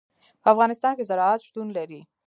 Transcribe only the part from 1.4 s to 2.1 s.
شتون لري.